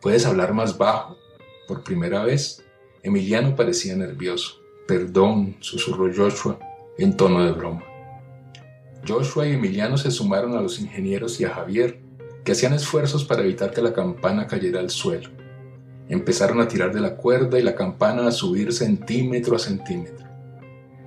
¿Puedes 0.00 0.26
hablar 0.26 0.52
más 0.52 0.76
bajo? 0.76 1.16
Por 1.68 1.84
primera 1.84 2.24
vez, 2.24 2.64
Emiliano 3.04 3.54
parecía 3.54 3.94
nervioso. 3.94 4.60
Perdón, 4.88 5.56
susurró 5.60 6.12
Joshua 6.12 6.58
en 6.98 7.16
tono 7.16 7.44
de 7.44 7.52
broma. 7.52 7.84
Joshua 9.06 9.46
y 9.46 9.52
Emiliano 9.52 9.96
se 9.96 10.10
sumaron 10.10 10.56
a 10.56 10.60
los 10.60 10.80
ingenieros 10.80 11.40
y 11.40 11.44
a 11.44 11.50
Javier, 11.50 12.00
que 12.44 12.50
hacían 12.50 12.74
esfuerzos 12.74 13.24
para 13.24 13.42
evitar 13.42 13.70
que 13.70 13.80
la 13.80 13.92
campana 13.92 14.48
cayera 14.48 14.80
al 14.80 14.90
suelo. 14.90 15.30
Empezaron 16.08 16.60
a 16.60 16.66
tirar 16.66 16.92
de 16.92 17.00
la 17.00 17.16
cuerda 17.16 17.60
y 17.60 17.62
la 17.62 17.76
campana 17.76 18.26
a 18.26 18.32
subir 18.32 18.72
centímetro 18.72 19.54
a 19.54 19.60
centímetro. 19.60 20.26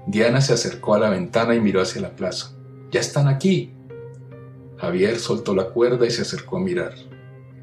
Diana 0.07 0.39
se 0.39 0.53
acercó 0.53 0.95
a 0.95 0.99
la 0.99 1.09
ventana 1.09 1.53
y 1.53 1.59
miró 1.59 1.81
hacia 1.81 2.01
la 2.01 2.15
plaza. 2.15 2.53
Ya 2.91 3.01
están 3.01 3.27
aquí, 3.27 3.74
Javier 4.77 5.17
soltó 5.19 5.55
la 5.55 5.69
cuerda 5.69 6.05
y 6.05 6.11
se 6.11 6.23
acercó 6.23 6.57
a 6.57 6.61
mirar. 6.61 6.93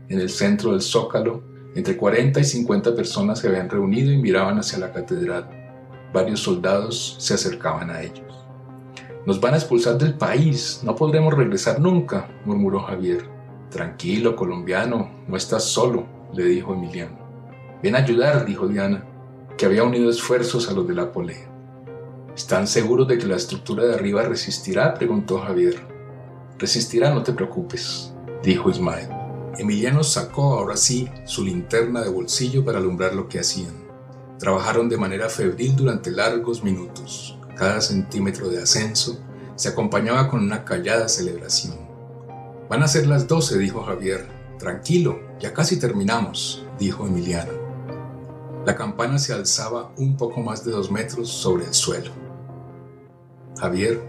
En 0.08 0.20
el 0.20 0.30
centro 0.30 0.72
del 0.72 0.80
zócalo, 0.80 1.42
entre 1.74 1.96
40 1.96 2.40
y 2.40 2.44
50 2.44 2.94
personas 2.94 3.38
se 3.38 3.48
habían 3.48 3.68
reunido 3.68 4.12
y 4.12 4.18
miraban 4.18 4.58
hacia 4.58 4.78
la 4.78 4.92
catedral. 4.92 5.48
Varios 6.12 6.40
soldados 6.40 7.16
se 7.18 7.34
acercaban 7.34 7.90
a 7.90 8.02
ellos. 8.02 8.32
Nos 9.24 9.40
van 9.40 9.54
a 9.54 9.56
expulsar 9.58 9.96
del 9.98 10.14
país, 10.14 10.80
no 10.82 10.96
podremos 10.96 11.34
regresar 11.34 11.80
nunca, 11.80 12.28
murmuró 12.44 12.80
Javier. 12.80 13.22
Tranquilo, 13.70 14.34
colombiano, 14.34 15.10
no 15.28 15.36
estás 15.36 15.64
solo, 15.64 16.06
le 16.34 16.44
dijo 16.44 16.74
Emiliano. 16.74 17.18
Ven 17.82 17.94
a 17.94 17.98
ayudar, 17.98 18.44
dijo 18.44 18.68
Diana, 18.68 19.04
que 19.56 19.66
había 19.66 19.84
unido 19.84 20.10
esfuerzos 20.10 20.68
a 20.68 20.72
los 20.72 20.86
de 20.88 20.94
la 20.94 21.12
polea. 21.12 21.48
¿Están 22.34 22.66
seguros 22.66 23.06
de 23.08 23.18
que 23.18 23.26
la 23.26 23.36
estructura 23.36 23.84
de 23.84 23.94
arriba 23.94 24.22
resistirá? 24.22 24.94
preguntó 24.94 25.38
Javier. 25.38 25.91
Resistirá, 26.62 27.12
no 27.12 27.24
te 27.24 27.32
preocupes, 27.32 28.12
dijo 28.40 28.70
Ismael. 28.70 29.08
Emiliano 29.58 30.04
sacó 30.04 30.54
ahora 30.54 30.76
sí 30.76 31.10
su 31.24 31.44
linterna 31.44 32.02
de 32.02 32.08
bolsillo 32.08 32.64
para 32.64 32.78
alumbrar 32.78 33.14
lo 33.14 33.28
que 33.28 33.40
hacían. 33.40 33.74
Trabajaron 34.38 34.88
de 34.88 34.96
manera 34.96 35.28
febril 35.28 35.74
durante 35.74 36.12
largos 36.12 36.62
minutos. 36.62 37.36
Cada 37.56 37.80
centímetro 37.80 38.48
de 38.48 38.62
ascenso 38.62 39.18
se 39.56 39.70
acompañaba 39.70 40.28
con 40.28 40.40
una 40.40 40.64
callada 40.64 41.08
celebración. 41.08 41.74
Van 42.70 42.84
a 42.84 42.86
ser 42.86 43.08
las 43.08 43.26
doce, 43.26 43.58
dijo 43.58 43.82
Javier. 43.82 44.28
Tranquilo, 44.60 45.18
ya 45.40 45.52
casi 45.52 45.80
terminamos, 45.80 46.64
dijo 46.78 47.08
Emiliano. 47.08 47.54
La 48.64 48.76
campana 48.76 49.18
se 49.18 49.32
alzaba 49.32 49.90
un 49.96 50.16
poco 50.16 50.40
más 50.40 50.64
de 50.64 50.70
dos 50.70 50.92
metros 50.92 51.28
sobre 51.28 51.64
el 51.64 51.74
suelo. 51.74 52.12
Javier, 53.58 54.00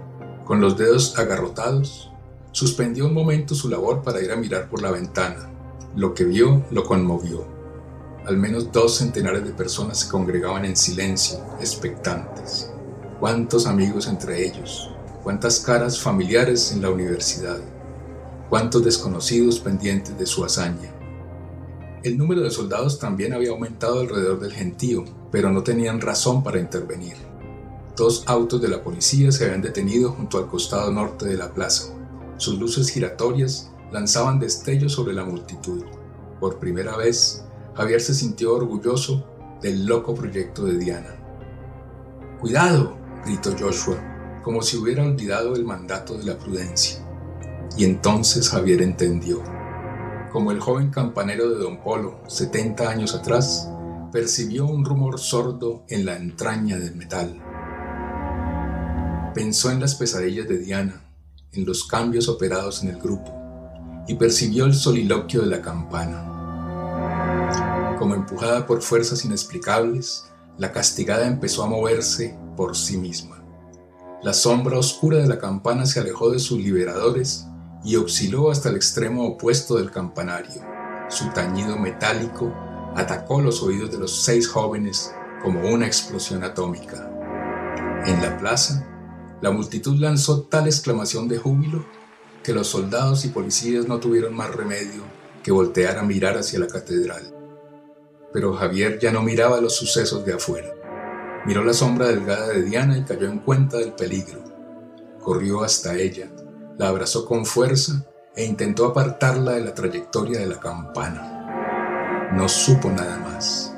con 0.46 0.62
los 0.62 0.78
dedos 0.78 1.18
agarrotados, 1.18 2.13
Suspendió 2.54 3.08
un 3.08 3.16
momento 3.16 3.56
su 3.56 3.68
labor 3.68 4.04
para 4.04 4.22
ir 4.22 4.32
a 4.32 4.36
mirar 4.36 4.70
por 4.70 4.80
la 4.80 4.92
ventana. 4.92 5.50
Lo 5.96 6.14
que 6.14 6.24
vio 6.24 6.64
lo 6.70 6.84
conmovió. 6.84 7.44
Al 8.28 8.38
menos 8.38 8.72
dos 8.72 8.98
centenares 8.98 9.44
de 9.44 9.54
personas 9.54 10.02
se 10.02 10.08
congregaban 10.08 10.64
en 10.64 10.78
silencio, 10.78 11.44
expectantes. 11.60 12.70
Cuántos 13.20 13.66
amigos 13.66 14.08
entre 14.08 14.46
ellos, 14.46 14.92
cuántas 15.24 15.62
caras 15.62 16.00
familiares 16.00 16.72
en 16.72 16.84
la 16.84 16.92
universidad, 16.92 17.58
cuántos 18.52 18.86
desconocidos 18.86 19.60
pendientes 19.60 20.16
de 20.16 20.28
su 20.28 20.46
hazaña. 20.46 20.94
El 22.04 22.20
número 22.20 22.42
de 22.42 22.52
soldados 22.52 23.00
también 23.00 23.34
había 23.34 23.50
aumentado 23.50 24.02
alrededor 24.02 24.40
del 24.40 24.54
gentío, 24.54 25.06
pero 25.32 25.52
no 25.52 25.64
tenían 25.64 26.02
razón 26.02 26.44
para 26.44 26.60
intervenir. 26.60 27.16
Dos 27.98 28.24
autos 28.28 28.62
de 28.62 28.68
la 28.68 28.84
policía 28.84 29.32
se 29.32 29.46
habían 29.46 29.64
detenido 29.64 30.12
junto 30.12 30.38
al 30.38 30.46
costado 30.48 30.92
norte 30.92 31.26
de 31.26 31.38
la 31.38 31.52
plaza. 31.52 31.94
Sus 32.38 32.60
luces 32.60 32.90
giratorias 32.90 33.72
lanzaban 33.92 34.40
destellos 34.40 34.94
sobre 34.94 35.14
la 35.14 35.24
multitud. 35.24 35.84
Por 36.40 36.60
primera 36.60 36.98
vez, 36.98 37.46
Javier 37.76 38.02
se 38.02 38.14
sintió 38.14 38.56
orgulloso 38.56 39.26
del 39.62 39.86
loco 39.86 40.14
proyecto 40.14 40.66
de 40.66 40.78
Diana. 40.78 41.16
¡Cuidado! 42.40 42.98
gritó 43.26 43.56
Joshua, 43.58 44.42
como 44.44 44.62
si 44.62 44.78
hubiera 44.78 45.04
olvidado 45.04 45.56
el 45.56 45.64
mandato 45.64 46.18
de 46.18 46.26
la 46.26 46.38
prudencia. 46.38 47.00
Y 47.78 47.86
entonces 47.86 48.50
Javier 48.50 48.82
entendió. 48.82 49.42
Como 50.32 50.52
el 50.52 50.60
joven 50.60 50.90
campanero 50.90 51.50
de 51.50 51.60
Don 51.60 51.82
Polo, 51.82 52.20
70 52.28 52.90
años 52.90 53.16
atrás, 53.16 53.70
percibió 54.12 54.66
un 54.66 54.84
rumor 54.84 55.20
sordo 55.20 55.84
en 55.88 56.06
la 56.06 56.18
entraña 56.18 56.78
del 56.78 56.96
metal. 56.96 57.42
Pensó 59.34 59.72
en 59.72 59.80
las 59.80 59.96
pesadillas 59.96 60.48
de 60.48 60.60
Diana, 60.60 61.03
en 61.54 61.66
los 61.66 61.86
cambios 61.86 62.28
operados 62.28 62.84
en 62.84 62.90
el 62.90 63.00
grupo 63.00 63.32
y 64.08 64.16
percibió 64.16 64.66
el 64.66 64.74
soliloquio 64.74 65.42
de 65.42 65.48
la 65.48 65.62
campana. 65.62 66.30
Como 67.98 68.16
empujada 68.16 68.66
por 68.66 68.82
fuerzas 68.82 69.24
inexplicables, 69.24 70.26
la 70.58 70.72
castigada 70.72 71.28
empezó 71.28 71.64
a 71.64 71.68
moverse 71.68 72.38
por 72.58 72.76
sí 72.76 72.98
misma. 72.98 73.44
La 74.22 74.34
sombra 74.34 74.78
oscura 74.78 75.18
de 75.18 75.28
la 75.28 75.38
campana 75.38 75.86
se 75.86 76.00
alejó 76.00 76.30
de 76.30 76.40
sus 76.40 76.58
liberadores 76.60 77.46
y 77.84 77.96
osciló 77.98 78.52
hasta 78.52 78.70
el 78.70 78.76
extremo 78.76 79.26
opuesto 79.28 79.76
del 79.78 79.92
campanario. 79.92 80.62
Su 81.10 81.30
tañido 81.30 81.78
metálico 81.78 82.54
atacó 82.96 83.42
los 83.42 83.62
oídos 83.62 83.92
de 83.92 83.98
los 83.98 84.24
seis 84.24 84.48
jóvenes 84.48 85.14
como 85.42 85.68
una 85.70 85.86
explosión 85.86 86.44
atómica. 86.44 87.10
En 88.06 88.22
la 88.22 88.38
plaza, 88.38 88.88
la 89.44 89.52
multitud 89.52 90.00
lanzó 90.00 90.44
tal 90.44 90.68
exclamación 90.68 91.28
de 91.28 91.38
júbilo 91.38 91.84
que 92.46 92.54
los 92.54 92.68
soldados 92.68 93.26
y 93.26 93.28
policías 93.28 93.90
no 93.90 94.00
tuvieron 94.00 94.34
más 94.34 94.56
remedio 94.56 95.04
que 95.44 95.52
voltear 95.52 95.98
a 95.98 96.04
mirar 96.04 96.38
hacia 96.38 96.60
la 96.60 96.68
catedral. 96.68 97.36
Pero 98.32 98.54
Javier 98.54 99.00
ya 99.00 99.12
no 99.12 99.22
miraba 99.22 99.60
los 99.60 99.76
sucesos 99.76 100.26
de 100.26 100.36
afuera. 100.36 100.70
Miró 101.46 101.62
la 101.66 101.74
sombra 101.74 102.08
delgada 102.08 102.48
de 102.48 102.64
Diana 102.64 102.98
y 102.98 103.04
cayó 103.04 103.28
en 103.28 103.40
cuenta 103.40 103.80
del 103.80 103.92
peligro. 103.92 104.42
Corrió 105.20 105.62
hasta 105.62 105.94
ella, 105.98 106.32
la 106.78 106.88
abrazó 106.88 107.26
con 107.26 107.46
fuerza 107.46 108.06
e 108.38 108.46
intentó 108.46 108.86
apartarla 108.86 109.56
de 109.56 109.66
la 109.66 109.74
trayectoria 109.74 110.40
de 110.40 110.48
la 110.48 110.62
campana. 110.62 112.32
No 112.34 112.48
supo 112.48 112.90
nada 112.90 113.18
más. 113.18 113.76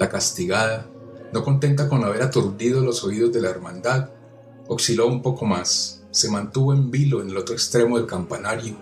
La 0.00 0.08
castigada, 0.08 0.88
no 1.32 1.44
contenta 1.44 1.88
con 1.88 2.02
haber 2.02 2.22
aturdido 2.22 2.80
los 2.80 3.04
oídos 3.04 3.32
de 3.32 3.40
la 3.40 3.50
hermandad, 3.50 4.10
osciló 4.72 5.08
un 5.08 5.20
poco 5.20 5.46
más, 5.46 6.00
se 6.12 6.30
mantuvo 6.30 6.72
en 6.72 6.92
vilo 6.92 7.20
en 7.20 7.30
el 7.30 7.36
otro 7.36 7.54
extremo 7.54 7.98
del 7.98 8.06
campanario, 8.06 8.76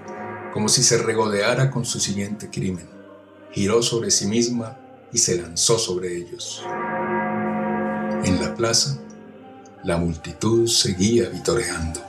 como 0.52 0.68
si 0.68 0.82
se 0.82 0.98
regodeara 0.98 1.70
con 1.70 1.86
su 1.86 1.98
siguiente 1.98 2.50
crimen. 2.50 2.86
Giró 3.52 3.82
sobre 3.82 4.10
sí 4.10 4.26
misma 4.26 4.78
y 5.14 5.18
se 5.18 5.40
lanzó 5.40 5.78
sobre 5.78 6.14
ellos. 6.14 6.62
En 8.22 8.38
la 8.38 8.54
plaza, 8.54 8.98
la 9.82 9.96
multitud 9.96 10.66
seguía 10.66 11.30
vitoreando. 11.30 12.00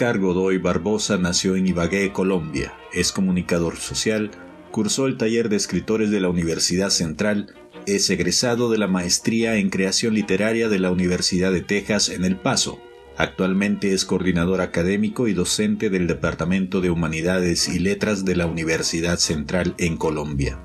Oscar 0.00 0.18
Godoy 0.18 0.56
Barbosa 0.56 1.18
nació 1.18 1.56
en 1.56 1.66
Ibagué, 1.66 2.10
Colombia. 2.10 2.72
Es 2.90 3.12
comunicador 3.12 3.76
social, 3.76 4.30
cursó 4.70 5.06
el 5.06 5.18
taller 5.18 5.50
de 5.50 5.56
escritores 5.56 6.10
de 6.10 6.20
la 6.20 6.30
Universidad 6.30 6.88
Central, 6.88 7.54
es 7.84 8.08
egresado 8.08 8.70
de 8.70 8.78
la 8.78 8.86
maestría 8.86 9.56
en 9.56 9.68
creación 9.68 10.14
literaria 10.14 10.70
de 10.70 10.78
la 10.78 10.90
Universidad 10.90 11.52
de 11.52 11.60
Texas 11.60 12.08
en 12.08 12.24
El 12.24 12.36
Paso. 12.36 12.80
Actualmente 13.18 13.92
es 13.92 14.06
coordinador 14.06 14.62
académico 14.62 15.28
y 15.28 15.34
docente 15.34 15.90
del 15.90 16.06
Departamento 16.06 16.80
de 16.80 16.88
Humanidades 16.88 17.68
y 17.68 17.78
Letras 17.78 18.24
de 18.24 18.36
la 18.36 18.46
Universidad 18.46 19.18
Central 19.18 19.74
en 19.76 19.98
Colombia. 19.98 20.64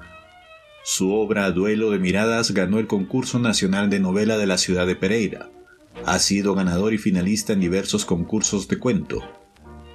Su 0.86 1.12
obra 1.12 1.52
Duelo 1.52 1.92
de 1.92 2.00
Miradas 2.00 2.52
ganó 2.52 2.80
el 2.80 2.88
concurso 2.88 3.38
nacional 3.40 3.90
de 3.90 4.00
novela 4.00 4.38
de 4.38 4.48
la 4.48 4.58
ciudad 4.58 4.88
de 4.88 4.96
Pereira. 4.96 5.50
Ha 6.04 6.20
sido 6.20 6.56
ganador 6.56 6.94
y 6.94 6.98
finalista 6.98 7.54
en 7.54 7.62
diversos 7.62 8.06
concursos 8.06 8.68
de 8.68 8.78
cuento. 8.78 9.22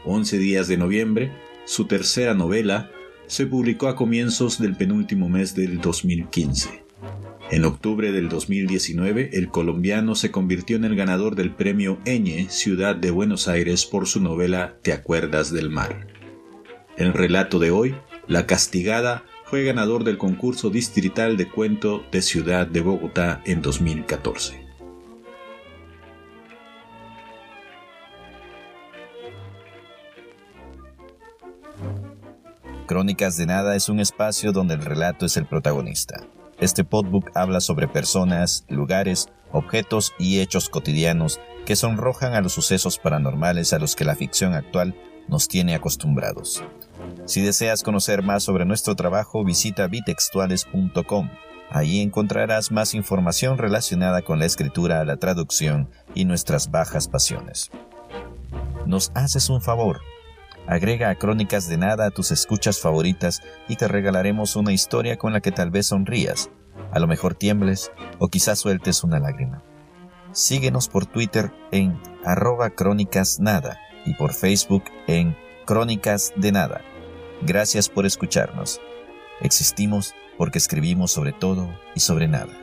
11 0.05 0.39
días 0.39 0.67
de 0.67 0.77
noviembre, 0.77 1.33
su 1.65 1.87
tercera 1.87 2.35
novela, 2.35 2.91
se 3.27 3.47
publicó 3.47 3.89
a 3.89 3.97
comienzos 3.97 4.59
del 4.59 4.77
penúltimo 4.77 5.29
mes 5.29 5.55
del 5.55 5.81
2015. 5.81 6.85
En 7.51 7.65
octubre 7.65 8.13
del 8.13 8.29
2019, 8.29 9.31
el 9.33 9.51
colombiano 9.51 10.15
se 10.15 10.31
convirtió 10.31 10.77
en 10.77 10.85
el 10.85 10.97
ganador 10.97 11.37
del 11.37 11.53
premio 11.53 11.99
Eñe 12.05 12.49
Ciudad 12.49 12.97
de 12.97 13.11
Buenos 13.11 13.49
Aires 13.49 13.87
por 13.87 14.07
su 14.07 14.21
novela 14.21 14.77
Te 14.83 14.93
acuerdas 14.93 15.53
del 15.53 15.69
mar. 15.69 16.07
El 16.97 17.13
relato 17.13 17.59
de 17.59 17.71
hoy, 17.71 17.95
La 18.27 18.47
castigada, 18.47 19.25
fue 19.45 19.65
ganador 19.65 20.05
del 20.05 20.17
concurso 20.17 20.71
distrital 20.71 21.37
de 21.37 21.49
cuento 21.49 22.05
de 22.13 22.23
Ciudad 22.23 22.69
de 22.69 22.81
Bogotá 22.83 23.43
en 23.45 23.63
2014. 23.63 24.70
Crónicas 32.91 33.37
de 33.37 33.47
Nada 33.47 33.77
es 33.77 33.89
un 33.89 34.01
espacio 34.01 34.51
donde 34.51 34.75
el 34.75 34.85
relato 34.85 35.25
es 35.25 35.37
el 35.37 35.47
protagonista. 35.47 36.25
Este 36.59 36.83
podbook 36.83 37.31
habla 37.37 37.61
sobre 37.61 37.87
personas, 37.87 38.65
lugares, 38.69 39.29
objetos 39.53 40.13
y 40.19 40.41
hechos 40.41 40.69
cotidianos 40.69 41.39
que 41.65 41.77
sonrojan 41.77 42.35
a 42.35 42.41
los 42.41 42.53
sucesos 42.53 42.99
paranormales 42.99 43.73
a 43.73 43.79
los 43.79 43.95
que 43.95 44.05
la 44.05 44.17
ficción 44.17 44.55
actual 44.55 44.97
nos 45.29 45.47
tiene 45.47 45.77
acostumbrados. 45.77 46.65
Si 47.27 47.41
deseas 47.43 47.85
conocer 47.85 48.25
más 48.25 48.43
sobre 48.43 48.65
nuestro 48.65 48.97
trabajo, 48.97 49.45
visita 49.45 49.87
bitextuales.com. 49.87 51.31
Allí 51.71 52.01
encontrarás 52.01 52.73
más 52.73 52.95
información 52.95 53.57
relacionada 53.57 54.23
con 54.23 54.41
la 54.41 54.47
escritura, 54.47 55.05
la 55.05 55.17
traducción 55.17 55.89
y 56.17 56.25
nuestras 56.25 56.73
bajas 56.73 57.07
pasiones. 57.07 57.71
Nos 58.85 59.13
haces 59.15 59.49
un 59.49 59.63
favor 59.63 60.01
Agrega 60.71 61.11
a 61.11 61.17
Crónicas 61.17 61.69
de 61.69 61.77
Nada 61.77 62.07
a 62.07 62.11
tus 62.13 62.31
escuchas 62.31 62.79
favoritas 62.79 63.43
y 63.67 63.75
te 63.75 63.89
regalaremos 63.89 64.55
una 64.55 64.73
historia 64.73 65.17
con 65.17 65.33
la 65.33 65.41
que 65.41 65.51
tal 65.51 65.73
vez 65.73 65.89
sonrías, 65.89 66.49
a 66.93 67.01
lo 67.01 67.09
mejor 67.09 67.35
tiembles 67.35 67.91
o 68.21 68.29
quizás 68.29 68.61
sueltes 68.61 69.03
una 69.03 69.19
lágrima. 69.19 69.65
Síguenos 70.31 70.87
por 70.87 71.07
Twitter 71.07 71.53
en 71.73 72.01
arroba 72.25 72.71
crónicas 72.71 73.41
nada 73.41 73.81
y 74.07 74.15
por 74.15 74.33
Facebook 74.33 74.85
en 75.09 75.37
Crónicas 75.67 76.33
de 76.37 76.53
Nada. 76.53 76.83
Gracias 77.43 77.89
por 77.89 78.07
escucharnos. 78.07 78.81
Existimos 79.41 80.15
porque 80.39 80.59
escribimos 80.59 81.11
sobre 81.11 81.33
todo 81.33 81.69
y 81.97 82.01
sobre 82.01 82.29
nada. 82.29 82.57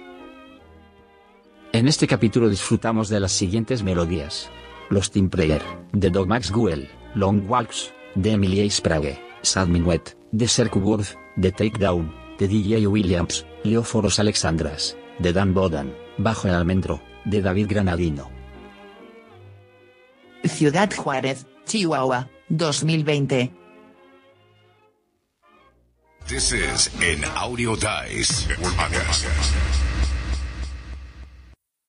En 1.73 1.89
este 1.89 2.07
capítulo 2.07 2.47
disfrutamos 2.47 3.09
de 3.09 3.19
las 3.19 3.33
siguientes 3.33 3.83
melodías. 3.83 4.49
Los 4.89 5.11
Team 5.11 5.29
Prayer, 5.29 5.61
de 5.91 6.09
Doug 6.09 6.29
Maxwell, 6.29 6.89
Long 7.13 7.49
Walks, 7.49 7.93
de 8.15 8.31
Emilie 8.31 8.69
Sprague, 8.69 9.19
Sad 9.41 9.67
Minuet, 9.67 10.17
de 10.31 10.47
Serkuworth, 10.47 11.17
de 11.35 11.51
Takedown, 11.51 12.13
de 12.39 12.47
DJ 12.47 12.87
Williams, 12.87 13.45
Leoforos 13.63 14.19
Alexandras, 14.19 14.97
de 15.19 15.33
Dan 15.33 15.53
Bodan, 15.53 15.93
Bajo 16.17 16.47
el 16.47 16.55
Almendro, 16.55 17.01
de 17.25 17.41
David 17.41 17.67
Granadino. 17.69 18.29
Ciudad 20.43 20.89
Juárez, 20.95 21.45
Chihuahua, 21.65 22.29
2020. 22.49 23.51
This 26.27 26.51
is 26.51 26.89
an 27.01 27.23
Audio 27.37 27.75
Dice 27.75 28.47
Podcast. 28.57 29.86